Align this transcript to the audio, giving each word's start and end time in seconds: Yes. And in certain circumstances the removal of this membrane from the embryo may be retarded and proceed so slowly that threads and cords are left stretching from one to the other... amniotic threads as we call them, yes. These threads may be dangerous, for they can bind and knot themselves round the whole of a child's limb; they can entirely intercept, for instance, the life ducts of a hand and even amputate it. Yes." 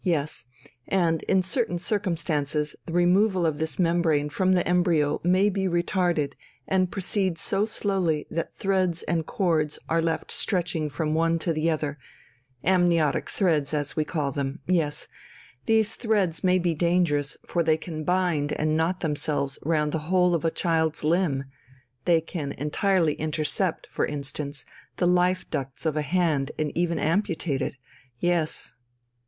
Yes. 0.03 0.45
And 0.87 1.21
in 1.29 1.43
certain 1.43 1.77
circumstances 1.77 2.75
the 2.87 2.93
removal 2.93 3.45
of 3.45 3.59
this 3.59 3.77
membrane 3.77 4.29
from 4.29 4.53
the 4.53 4.67
embryo 4.67 5.21
may 5.23 5.47
be 5.47 5.65
retarded 5.65 6.33
and 6.67 6.89
proceed 6.91 7.37
so 7.37 7.67
slowly 7.67 8.25
that 8.31 8.51
threads 8.55 9.03
and 9.03 9.27
cords 9.27 9.77
are 9.87 10.01
left 10.01 10.31
stretching 10.31 10.89
from 10.89 11.13
one 11.13 11.37
to 11.37 11.53
the 11.53 11.69
other... 11.69 11.99
amniotic 12.63 13.29
threads 13.29 13.75
as 13.75 13.95
we 13.95 14.03
call 14.03 14.31
them, 14.31 14.61
yes. 14.65 15.07
These 15.67 15.93
threads 15.93 16.43
may 16.43 16.57
be 16.57 16.73
dangerous, 16.73 17.37
for 17.47 17.61
they 17.61 17.77
can 17.77 18.03
bind 18.03 18.53
and 18.53 18.75
knot 18.75 19.01
themselves 19.01 19.59
round 19.61 19.91
the 19.91 19.99
whole 20.09 20.33
of 20.33 20.43
a 20.43 20.49
child's 20.49 21.03
limb; 21.03 21.43
they 22.05 22.21
can 22.21 22.53
entirely 22.53 23.13
intercept, 23.13 23.85
for 23.85 24.07
instance, 24.07 24.65
the 24.97 25.05
life 25.05 25.47
ducts 25.51 25.85
of 25.85 25.95
a 25.95 26.01
hand 26.01 26.51
and 26.57 26.75
even 26.75 26.97
amputate 26.97 27.61
it. 27.61 27.75
Yes." 28.19 28.73